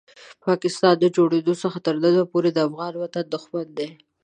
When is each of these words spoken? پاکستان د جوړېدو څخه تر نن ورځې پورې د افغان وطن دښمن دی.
پاکستان 0.45 0.93
د 0.99 1.05
جوړېدو 1.15 1.53
څخه 1.63 1.77
تر 1.85 1.95
نن 2.03 2.13
ورځې 2.15 2.29
پورې 2.31 2.49
د 2.53 2.57
افغان 2.67 2.93
وطن 2.97 3.25
دښمن 3.33 3.67
دی. 3.77 3.89